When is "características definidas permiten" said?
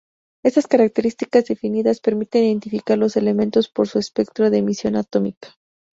0.65-2.45